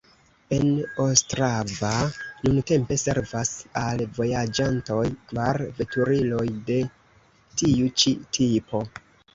[0.55, 0.69] En
[1.03, 1.91] Ostrava
[2.47, 3.53] nuntempe servas
[3.83, 6.81] al vojaĝantoj kvar veturiloj de
[7.63, 8.87] tiu ĉi tipo.